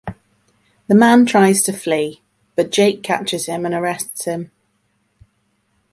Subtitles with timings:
[0.87, 2.23] The man tries to flee
[2.55, 4.49] but Jake catches him and arrests him.